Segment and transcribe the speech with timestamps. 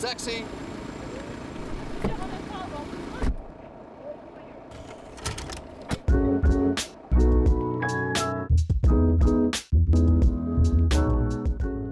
[0.00, 0.44] Taxi.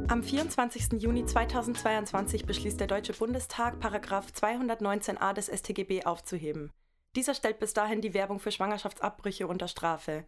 [0.08, 1.02] Am 24.
[1.02, 6.72] Juni 2022 beschließt der Deutsche Bundestag, Paragraph 219a des StGB aufzuheben.
[7.14, 10.24] Dieser stellt bis dahin die Werbung für Schwangerschaftsabbrüche unter Strafe.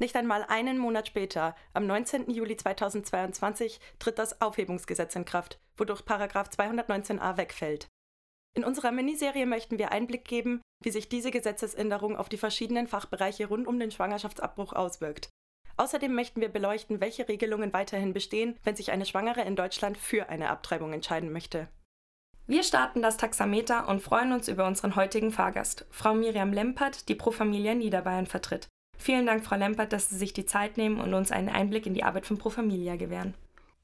[0.00, 2.30] Nicht einmal einen Monat später, am 19.
[2.30, 7.88] Juli 2022, tritt das Aufhebungsgesetz in Kraft, wodurch Paragraph 219a wegfällt.
[8.54, 13.46] In unserer Miniserie möchten wir Einblick geben, wie sich diese Gesetzesänderung auf die verschiedenen Fachbereiche
[13.46, 15.30] rund um den Schwangerschaftsabbruch auswirkt.
[15.76, 20.28] Außerdem möchten wir beleuchten, welche Regelungen weiterhin bestehen, wenn sich eine Schwangere in Deutschland für
[20.28, 21.68] eine Abtreibung entscheiden möchte.
[22.46, 27.14] Wir starten das Taxameter und freuen uns über unseren heutigen Fahrgast, Frau Miriam Lempert, die
[27.14, 28.68] Pro Familia Niederbayern vertritt.
[29.02, 31.94] Vielen Dank, Frau Lempert, dass Sie sich die Zeit nehmen und uns einen Einblick in
[31.94, 33.34] die Arbeit von Pro Familia gewähren.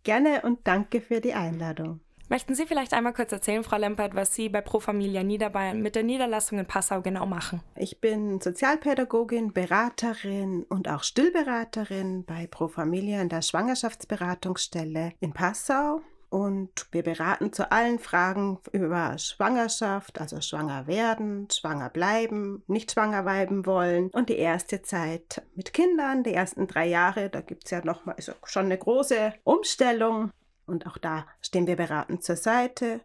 [0.04, 1.98] Gerne und danke für die Einladung.
[2.28, 5.96] Möchten Sie vielleicht einmal kurz erzählen, Frau Lempert, was Sie bei Pro Familia Niederbayern mit
[5.96, 7.62] der Niederlassung in Passau genau machen?
[7.74, 16.00] Ich bin Sozialpädagogin, Beraterin und auch Stillberaterin bei Pro Familia in der Schwangerschaftsberatungsstelle in Passau.
[16.30, 23.22] Und wir beraten zu allen Fragen über Schwangerschaft, also schwanger werden, schwanger bleiben, nicht schwanger
[23.22, 27.70] bleiben wollen und die erste Zeit mit Kindern, die ersten drei Jahre, da gibt es
[27.70, 30.30] ja nochmal also schon eine große Umstellung.
[30.66, 33.00] Und auch da stehen wir beratend zur Seite.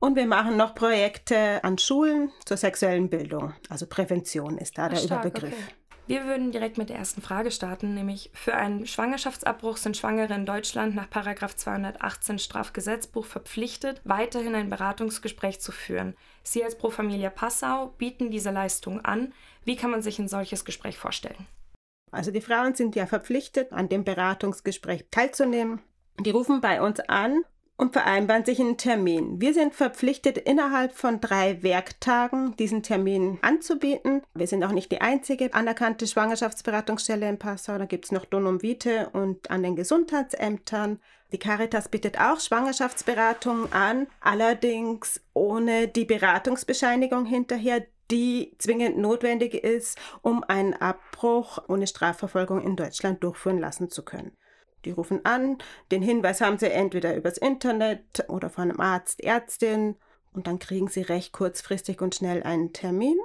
[0.00, 3.54] Und wir machen noch Projekte an Schulen zur sexuellen Bildung.
[3.70, 5.54] Also Prävention ist da Ach, der stark, Überbegriff.
[5.54, 5.74] Okay.
[6.06, 10.44] Wir würden direkt mit der ersten Frage starten, nämlich für einen Schwangerschaftsabbruch sind Schwangere in
[10.44, 16.14] Deutschland nach 218 Strafgesetzbuch verpflichtet, weiterhin ein Beratungsgespräch zu führen.
[16.42, 19.32] Sie als Pro Familia Passau bieten diese Leistung an.
[19.64, 21.46] Wie kann man sich ein solches Gespräch vorstellen?
[22.10, 25.80] Also die Frauen sind ja verpflichtet, an dem Beratungsgespräch teilzunehmen.
[26.20, 27.44] Die rufen bei uns an
[27.76, 29.40] und vereinbaren sich einen Termin.
[29.40, 34.22] Wir sind verpflichtet, innerhalb von drei Werktagen diesen Termin anzubieten.
[34.34, 37.76] Wir sind auch nicht die einzige anerkannte Schwangerschaftsberatungsstelle in Passau.
[37.78, 41.00] Da gibt es noch Donum Vitae und an den Gesundheitsämtern.
[41.32, 49.98] Die Caritas bietet auch Schwangerschaftsberatungen an, allerdings ohne die Beratungsbescheinigung hinterher, die zwingend notwendig ist,
[50.22, 54.36] um einen Abbruch ohne Strafverfolgung in Deutschland durchführen lassen zu können.
[54.84, 55.58] Die rufen an,
[55.90, 59.96] den Hinweis haben sie entweder übers Internet oder von einem Arzt, Ärztin
[60.32, 63.16] und dann kriegen sie recht kurzfristig und schnell einen Termin.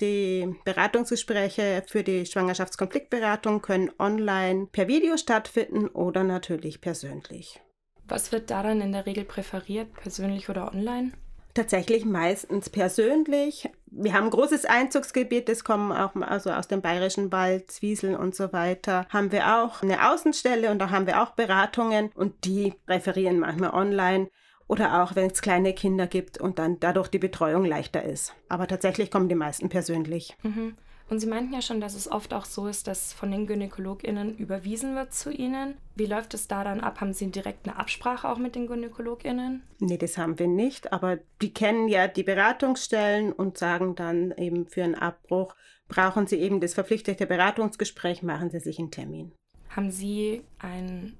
[0.00, 7.60] Die Beratungsgespräche für die Schwangerschaftskonfliktberatung können online per Video stattfinden oder natürlich persönlich.
[8.08, 11.12] Was wird daran in der Regel präferiert, persönlich oder online?
[11.56, 13.70] Tatsächlich meistens persönlich.
[13.86, 18.34] Wir haben ein großes Einzugsgebiet, das kommen auch also aus dem Bayerischen Wald, Zwiesel und
[18.34, 19.06] so weiter.
[19.08, 23.70] Haben wir auch eine Außenstelle und da haben wir auch Beratungen und die referieren manchmal
[23.70, 24.28] online
[24.68, 28.34] oder auch wenn es kleine Kinder gibt und dann dadurch die Betreuung leichter ist.
[28.50, 30.36] Aber tatsächlich kommen die meisten persönlich.
[30.42, 30.76] Mhm.
[31.08, 34.36] Und Sie meinten ja schon, dass es oft auch so ist, dass von den GynäkologInnen
[34.36, 35.76] überwiesen wird zu Ihnen.
[35.94, 37.00] Wie läuft es da dann ab?
[37.00, 39.62] Haben Sie direkt eine Absprache auch mit den GynäkologInnen?
[39.78, 40.92] Nee, das haben wir nicht.
[40.92, 45.54] Aber die kennen ja die Beratungsstellen und sagen dann eben für einen Abbruch,
[45.88, 49.32] brauchen Sie eben das verpflichtete Beratungsgespräch, machen Sie sich einen Termin.
[49.68, 51.16] Haben Sie ein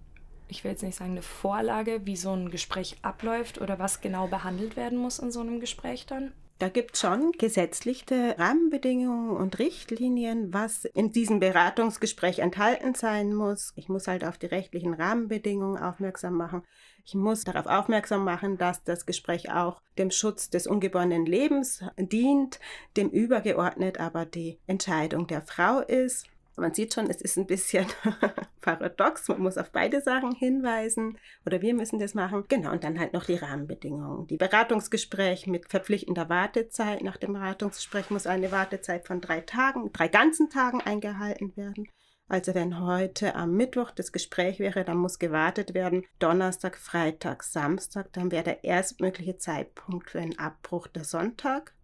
[0.48, 4.28] ich will jetzt nicht sagen, eine Vorlage, wie so ein Gespräch abläuft oder was genau
[4.28, 6.32] behandelt werden muss in so einem Gespräch dann?
[6.58, 13.74] Da gibt es schon gesetzliche Rahmenbedingungen und Richtlinien, was in diesem Beratungsgespräch enthalten sein muss.
[13.76, 16.62] Ich muss halt auf die rechtlichen Rahmenbedingungen aufmerksam machen.
[17.04, 22.58] Ich muss darauf aufmerksam machen, dass das Gespräch auch dem Schutz des ungeborenen Lebens dient,
[22.96, 26.26] dem übergeordnet aber die Entscheidung der Frau ist.
[26.56, 27.86] Man sieht schon, es ist ein bisschen
[28.62, 29.28] paradox.
[29.28, 32.44] Man muss auf beide Sachen hinweisen oder wir müssen das machen.
[32.48, 34.26] Genau, und dann halt noch die Rahmenbedingungen.
[34.26, 37.02] Die Beratungsgespräch mit verpflichtender Wartezeit.
[37.02, 41.88] Nach dem Beratungsgespräch muss eine Wartezeit von drei Tagen, drei ganzen Tagen eingehalten werden.
[42.28, 46.04] Also wenn heute am Mittwoch das Gespräch wäre, dann muss gewartet werden.
[46.18, 51.74] Donnerstag, Freitag, Samstag, dann wäre der erstmögliche Zeitpunkt für einen Abbruch der Sonntag.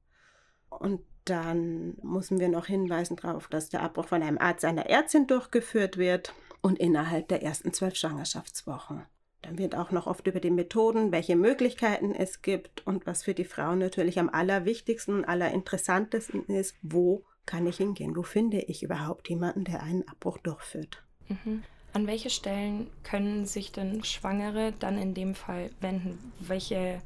[0.69, 5.27] Und dann müssen wir noch hinweisen darauf, dass der Abbruch von einem Arzt, einer Ärztin
[5.27, 9.03] durchgeführt wird und innerhalb der ersten zwölf Schwangerschaftswochen.
[9.43, 13.35] Dann wird auch noch oft über die Methoden, welche Möglichkeiten es gibt und was für
[13.35, 18.17] die Frau natürlich am allerwichtigsten und allerinteressantesten ist, wo kann ich hingehen?
[18.17, 21.03] Wo finde ich überhaupt jemanden, der einen Abbruch durchführt?
[21.29, 21.65] Mhm.
[21.93, 26.33] An welche Stellen können sich denn Schwangere dann in dem Fall wenden?
[26.39, 27.03] Welche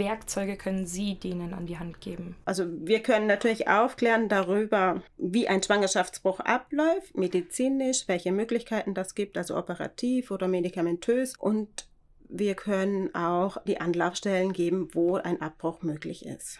[0.00, 2.34] Werkzeuge können Sie denen an die Hand geben?
[2.44, 9.38] Also wir können natürlich aufklären darüber, wie ein Schwangerschaftsbruch abläuft, medizinisch, welche Möglichkeiten das gibt,
[9.38, 11.86] also operativ oder medikamentös und
[12.28, 16.58] wir können auch die Anlaufstellen geben, wo ein Abbruch möglich ist.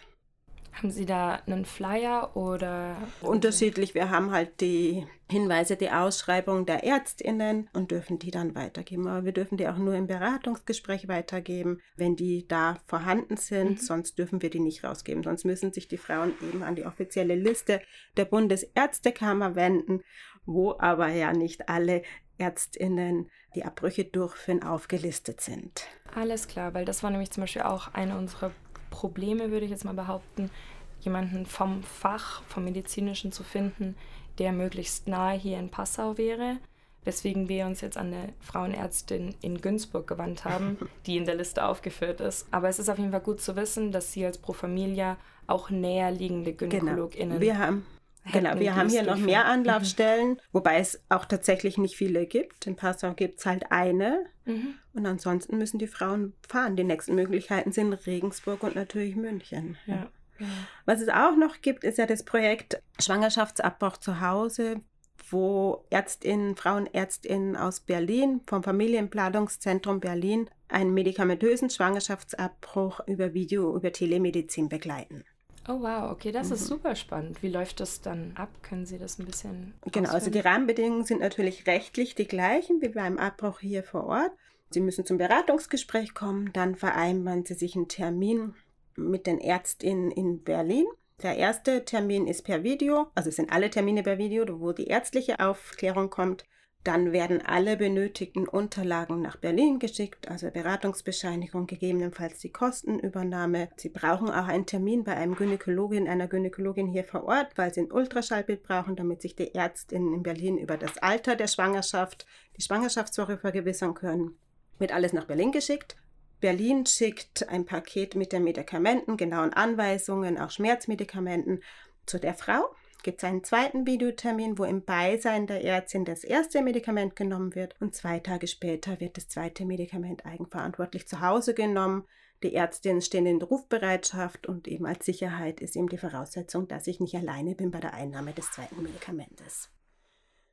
[0.73, 2.95] Haben Sie da einen Flyer oder?
[3.21, 3.93] Unterschiedlich.
[3.93, 9.07] Wir haben halt die Hinweise, die Ausschreibung der ÄrztInnen und dürfen die dann weitergeben.
[9.07, 13.71] Aber wir dürfen die auch nur im Beratungsgespräch weitergeben, wenn die da vorhanden sind.
[13.71, 13.77] Mhm.
[13.77, 15.23] Sonst dürfen wir die nicht rausgeben.
[15.23, 17.81] Sonst müssen sich die Frauen eben an die offizielle Liste
[18.17, 20.01] der Bundesärztekammer wenden,
[20.45, 22.01] wo aber ja nicht alle
[22.37, 25.87] ÄrztInnen, die Abbrüche durchführen, aufgelistet sind.
[26.15, 28.51] Alles klar, weil das war nämlich zum Beispiel auch eine unserer
[28.91, 30.51] Probleme, würde ich jetzt mal behaupten,
[30.99, 33.95] jemanden vom Fach, vom Medizinischen zu finden,
[34.37, 36.57] der möglichst nahe hier in Passau wäre.
[37.03, 40.77] Weswegen wir uns jetzt an eine Frauenärztin in Günzburg gewandt haben,
[41.07, 42.45] die in der Liste aufgeführt ist.
[42.51, 45.17] Aber es ist auf jeden Fall gut zu wissen, dass Sie als Pro Familia
[45.47, 46.77] auch näher liegende genau.
[46.77, 47.41] GynäkologInnen genau.
[47.41, 47.85] Wir haben
[48.31, 50.39] Genau, wir haben hier noch mehr Anlaufstellen, mhm.
[50.51, 52.67] wobei es auch tatsächlich nicht viele gibt.
[52.67, 54.25] In Passau gibt es halt eine.
[54.45, 54.75] Mhm.
[54.93, 56.75] Und ansonsten müssen die Frauen fahren.
[56.75, 59.77] Die nächsten Möglichkeiten sind Regensburg und natürlich München.
[59.87, 60.09] Ja.
[60.39, 60.47] ja.
[60.85, 64.81] Was es auch noch gibt, ist ja das Projekt Schwangerschaftsabbruch zu Hause,
[65.29, 74.69] wo Ärztinnen, Frauenärztinnen aus Berlin vom Familienplanungszentrum Berlin einen medikamentösen Schwangerschaftsabbruch über Video, über Telemedizin
[74.69, 75.23] begleiten.
[75.71, 76.55] Oh wow, okay, das mhm.
[76.55, 77.41] ist super spannend.
[77.41, 78.49] Wie läuft das dann ab?
[78.61, 79.73] Können Sie das ein bisschen.
[79.83, 80.15] Genau, ausführen?
[80.15, 84.31] also die Rahmenbedingungen sind natürlich rechtlich die gleichen wie beim Abbruch hier vor Ort.
[84.69, 88.53] Sie müssen zum Beratungsgespräch kommen, dann vereinbaren Sie sich einen Termin
[88.95, 90.85] mit den Ärztinnen in Berlin.
[91.23, 94.87] Der erste Termin ist per Video, also es sind alle Termine per Video, wo die
[94.87, 96.45] ärztliche Aufklärung kommt.
[96.83, 103.69] Dann werden alle benötigten Unterlagen nach Berlin geschickt, also Beratungsbescheinigung, gegebenenfalls die Kostenübernahme.
[103.77, 107.81] Sie brauchen auch einen Termin bei einem Gynäkologin, einer Gynäkologin hier vor Ort, weil sie
[107.81, 112.25] ein Ultraschallbild brauchen, damit sich die Ärztinnen in Berlin über das Alter der Schwangerschaft,
[112.57, 114.39] die Schwangerschaftswoche vergewissern können.
[114.79, 115.95] Wird alles nach Berlin geschickt.
[116.39, 121.61] Berlin schickt ein Paket mit den Medikamenten, genauen Anweisungen, auch Schmerzmedikamenten
[122.07, 126.61] zu der Frau gibt es einen zweiten Videotermin, wo im Beisein der Ärztin das erste
[126.61, 132.07] Medikament genommen wird und zwei Tage später wird das zweite Medikament eigenverantwortlich zu Hause genommen.
[132.43, 136.99] Die Ärztinnen stehen in Rufbereitschaft und eben als Sicherheit ist eben die Voraussetzung, dass ich
[136.99, 139.69] nicht alleine bin bei der Einnahme des zweiten Medikamentes.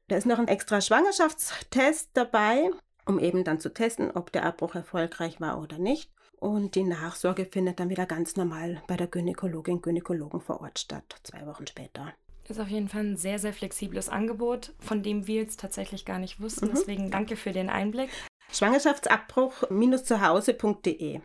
[0.09, 2.71] Da ist noch ein extra Schwangerschaftstest dabei,
[3.07, 6.11] um eben dann zu testen, ob der Abbruch erfolgreich war oder nicht.
[6.41, 11.17] Und die Nachsorge findet dann wieder ganz normal bei der Gynäkologin, Gynäkologen vor Ort statt,
[11.25, 12.15] zwei Wochen später.
[12.49, 16.19] Ist auf jeden Fall ein sehr, sehr flexibles Angebot, von dem wir jetzt tatsächlich gar
[16.19, 16.67] nicht wussten.
[16.67, 16.71] Mhm.
[16.75, 18.09] Deswegen danke für den Einblick.
[18.51, 21.21] Schwangerschaftsabbruch-zuhause.de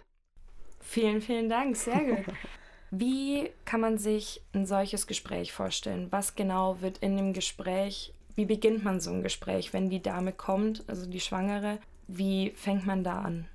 [0.82, 1.78] Vielen, vielen Dank.
[1.78, 2.26] Sehr gut.
[2.92, 6.10] Wie kann man sich ein solches Gespräch vorstellen?
[6.12, 10.32] Was genau wird in dem Gespräch, wie beginnt man so ein Gespräch, wenn die Dame
[10.32, 11.80] kommt, also die Schwangere?
[12.08, 13.48] Wie fängt man da an?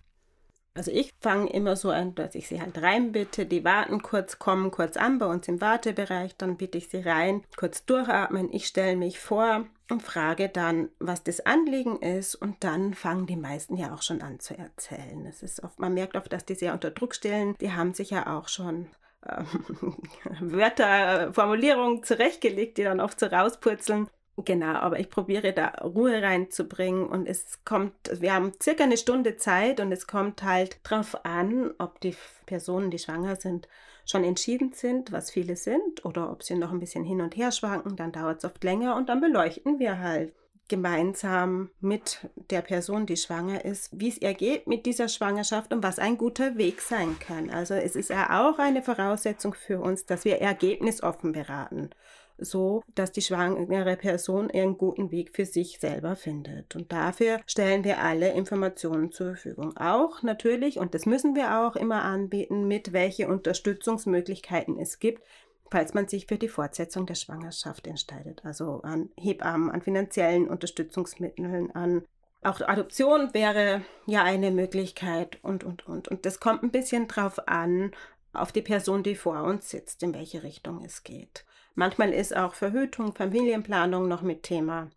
[0.78, 4.70] Also ich fange immer so an, dass ich sie halt reinbitte, die warten kurz, kommen
[4.70, 8.94] kurz an bei uns im Wartebereich, dann bitte ich sie rein, kurz durchatmen, ich stelle
[8.94, 13.92] mich vor und frage dann, was das Anliegen ist und dann fangen die meisten ja
[13.92, 15.26] auch schon an zu erzählen.
[15.26, 18.10] Es ist oft, man merkt oft, dass die sehr unter Druck stellen, die haben sich
[18.10, 18.86] ja auch schon
[19.28, 19.96] ähm,
[20.40, 24.08] Wörter, Formulierungen zurechtgelegt, die dann oft so rauspurzeln.
[24.44, 29.36] Genau, aber ich probiere da Ruhe reinzubringen und es kommt, wir haben circa eine Stunde
[29.36, 32.14] Zeit und es kommt halt drauf an, ob die
[32.46, 33.66] Personen, die schwanger sind,
[34.06, 37.50] schon entschieden sind, was viele sind, oder ob sie noch ein bisschen hin und her
[37.50, 40.32] schwanken, dann dauert es oft länger und dann beleuchten wir halt
[40.68, 45.82] gemeinsam mit der Person, die schwanger ist, wie es ihr geht mit dieser Schwangerschaft und
[45.82, 47.50] was ein guter Weg sein kann.
[47.50, 51.90] Also es ist ja auch eine Voraussetzung für uns, dass wir ergebnisoffen beraten
[52.38, 56.76] so, dass die schwangere Person ihren guten Weg für sich selber findet.
[56.76, 59.76] Und dafür stellen wir alle Informationen zur Verfügung.
[59.76, 65.22] Auch natürlich, und das müssen wir auch immer anbieten, mit welche Unterstützungsmöglichkeiten es gibt,
[65.70, 68.44] falls man sich für die Fortsetzung der Schwangerschaft entscheidet.
[68.44, 72.04] Also an Hebammen, an finanziellen Unterstützungsmitteln, an
[72.42, 76.06] auch Adoption wäre ja eine Möglichkeit und, und, und.
[76.06, 77.90] Und das kommt ein bisschen drauf an,
[78.32, 81.44] auf die Person, die vor uns sitzt, in welche Richtung es geht.
[81.78, 84.90] Manchmal ist auch Verhütung, Familienplanung noch mit Thema.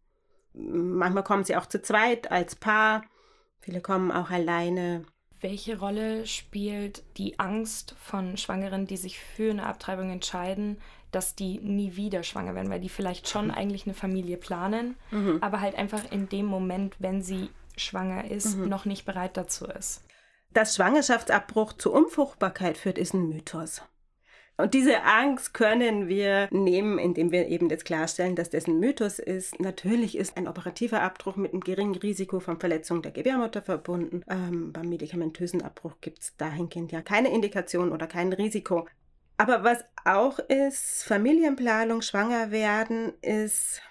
[0.56, 3.04] Manchmal kommen sie auch zu zweit als Paar.
[3.60, 5.04] Viele kommen auch alleine.
[5.42, 11.60] Welche Rolle spielt die Angst von Schwangeren, die sich für eine Abtreibung entscheiden, dass die
[11.60, 13.52] nie wieder schwanger werden, weil die vielleicht schon mhm.
[13.52, 15.38] eigentlich eine Familie planen, mhm.
[15.42, 18.70] aber halt einfach in dem Moment, wenn sie schwanger ist, mhm.
[18.70, 20.04] noch nicht bereit dazu ist?
[20.50, 23.84] Dass Schwangerschaftsabbruch zu Unfruchtbarkeit führt, ist ein Mythos.
[24.58, 29.18] Und diese Angst können wir nehmen, indem wir eben das klarstellen, dass das ein Mythos
[29.18, 29.60] ist.
[29.60, 34.24] Natürlich ist ein operativer Abbruch mit einem geringen Risiko von Verletzung der Gebärmutter verbunden.
[34.30, 38.88] Ähm, beim medikamentösen Abbruch gibt es dahingehend ja keine Indikation oder kein Risiko.
[39.38, 43.82] Aber was auch ist, Familienplanung, schwanger werden, ist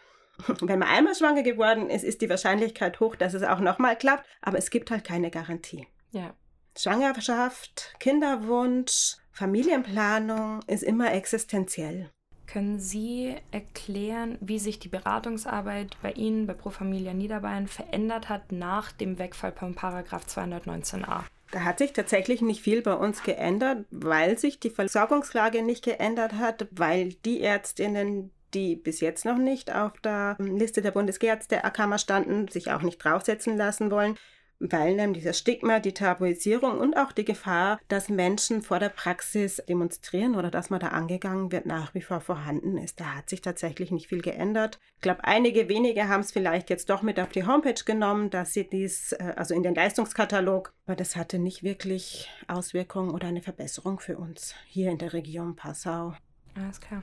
[0.60, 4.26] wenn man einmal schwanger geworden ist, ist die Wahrscheinlichkeit hoch, dass es auch nochmal klappt,
[4.40, 5.86] aber es gibt halt keine Garantie.
[6.12, 6.34] Ja.
[6.76, 12.10] Schwangerschaft, Kinderwunsch, Familienplanung ist immer existenziell.
[12.46, 18.50] Können Sie erklären, wie sich die Beratungsarbeit bei Ihnen bei Pro Familia Niederbayern verändert hat
[18.50, 21.22] nach dem Wegfall von Paragraph 219a?
[21.52, 26.34] Da hat sich tatsächlich nicht viel bei uns geändert, weil sich die Versorgungslage nicht geändert
[26.34, 32.48] hat, weil die Ärztinnen, die bis jetzt noch nicht auf der Liste der Bundesgerärztekammer standen,
[32.48, 34.16] sich auch nicht draufsetzen lassen wollen,
[34.60, 39.62] weil nämlich das Stigma, die Tabuisierung und auch die Gefahr, dass Menschen vor der Praxis
[39.68, 43.00] demonstrieren oder dass man da angegangen wird, nach wie vor vorhanden ist.
[43.00, 44.78] Da hat sich tatsächlich nicht viel geändert.
[44.96, 48.52] Ich glaube, einige wenige haben es vielleicht jetzt doch mit auf die Homepage genommen, dass
[48.52, 53.42] sie dies, äh, also in den Leistungskatalog, aber das hatte nicht wirklich Auswirkungen oder eine
[53.42, 56.14] Verbesserung für uns hier in der Region Passau.
[56.54, 57.02] Alles klar.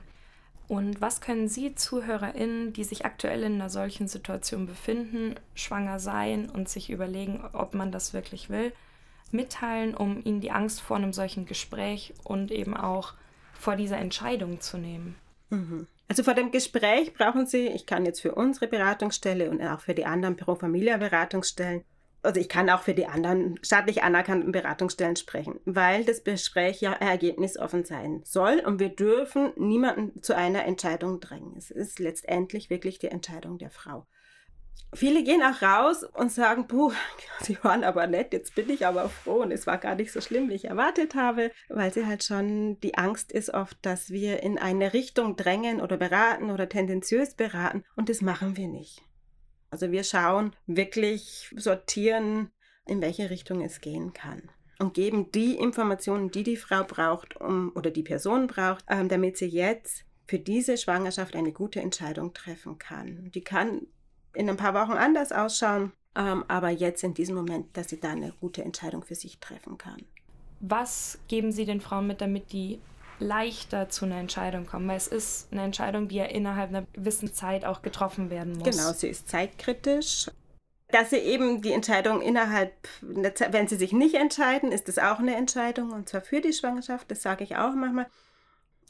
[0.68, 6.50] Und was können Sie ZuhörerInnen, die sich aktuell in einer solchen Situation befinden, schwanger sein
[6.50, 8.72] und sich überlegen, ob man das wirklich will,
[9.30, 13.14] mitteilen, um ihnen die Angst vor einem solchen Gespräch und eben auch
[13.54, 15.16] vor dieser Entscheidung zu nehmen?
[15.48, 15.86] Mhm.
[16.06, 19.94] Also vor dem Gespräch brauchen Sie, ich kann jetzt für unsere Beratungsstelle und auch für
[19.94, 21.82] die anderen Pro Familia Beratungsstellen
[22.22, 26.92] also ich kann auch für die anderen staatlich anerkannten Beratungsstellen sprechen, weil das Gespräch ja
[26.92, 31.54] ergebnisoffen sein soll und wir dürfen niemanden zu einer Entscheidung drängen.
[31.56, 34.06] Es ist letztendlich wirklich die Entscheidung der Frau.
[34.94, 36.92] Viele gehen auch raus und sagen, puh,
[37.42, 40.20] sie waren aber nett, jetzt bin ich aber froh und es war gar nicht so
[40.20, 44.42] schlimm, wie ich erwartet habe, weil sie halt schon die Angst ist oft, dass wir
[44.42, 49.02] in eine Richtung drängen oder beraten oder tendenziös beraten und das machen wir nicht.
[49.70, 52.50] Also wir schauen wirklich, sortieren,
[52.86, 54.42] in welche Richtung es gehen kann
[54.78, 59.36] und geben die Informationen, die die Frau braucht um, oder die Person braucht, ähm, damit
[59.36, 63.30] sie jetzt für diese Schwangerschaft eine gute Entscheidung treffen kann.
[63.34, 63.86] Die kann
[64.34, 68.10] in ein paar Wochen anders ausschauen, ähm, aber jetzt in diesem Moment, dass sie da
[68.10, 70.02] eine gute Entscheidung für sich treffen kann.
[70.60, 72.80] Was geben Sie den Frauen mit, damit die
[73.20, 77.32] leichter zu einer Entscheidung kommen, weil es ist eine Entscheidung, die ja innerhalb einer gewissen
[77.34, 78.76] Zeit auch getroffen werden muss.
[78.76, 80.30] Genau, sie ist zeitkritisch.
[80.90, 82.72] Dass sie eben die Entscheidung innerhalb,
[83.02, 87.10] wenn sie sich nicht entscheiden, ist es auch eine Entscheidung und zwar für die Schwangerschaft,
[87.10, 88.06] das sage ich auch manchmal.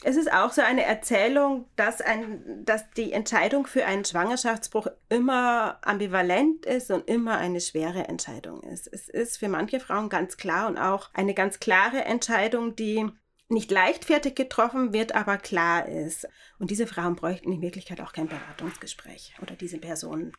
[0.04, 5.78] Es ist auch so eine Erzählung, dass, ein, dass die Entscheidung für einen Schwangerschaftsbruch immer
[5.82, 8.86] ambivalent ist und immer eine schwere Entscheidung ist.
[8.86, 13.10] Es ist für manche Frauen ganz klar und auch eine ganz klare Entscheidung, die
[13.48, 16.28] nicht leichtfertig getroffen wird, aber klar ist.
[16.58, 20.32] Und diese Frauen bräuchten in Wirklichkeit auch kein Beratungsgespräch oder diese Personen.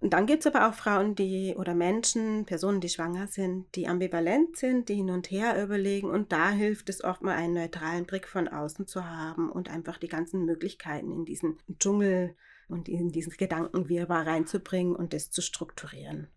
[0.00, 3.86] Und dann gibt es aber auch Frauen, die oder Menschen, Personen, die schwanger sind, die
[3.86, 6.10] ambivalent sind, die hin und her überlegen.
[6.10, 9.98] Und da hilft es oft mal einen neutralen Blick von außen zu haben und einfach
[9.98, 12.34] die ganzen Möglichkeiten in diesen Dschungel
[12.68, 16.28] und in diesen Gedankenwirrwarr reinzubringen und das zu strukturieren.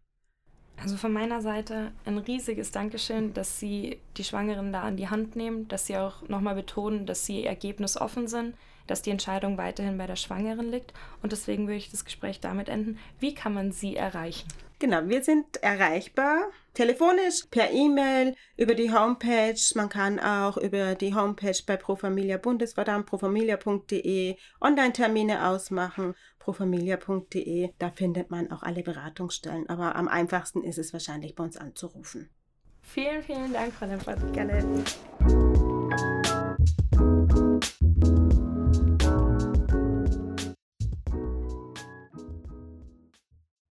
[0.84, 5.38] Also von meiner Seite ein riesiges Dankeschön, dass Sie die Schwangeren da an die Hand
[5.38, 8.54] nehmen, dass Sie auch nochmal betonen, dass Sie ergebnisoffen sind,
[8.88, 10.94] dass die Entscheidung weiterhin bei der Schwangeren liegt.
[11.22, 13.00] Und deswegen würde ich das Gespräch damit enden.
[13.20, 14.48] Wie kann man Sie erreichen?
[14.80, 19.60] Genau, wir sind erreichbar telefonisch, per E-Mail, über die Homepage.
[19.76, 27.70] Man kann auch über die Homepage bei Pro Familia Bundesverband, profamilia.de Online-Termine ausmachen, profamilia.de.
[27.80, 29.70] Da findet man auch alle Beratungsstellen.
[29.70, 32.30] Aber am einfachsten ist es wahrscheinlich bei uns anzurufen.
[32.82, 34.34] Vielen, vielen Dank, Frau Lempert.
[34.34, 34.84] Gerne.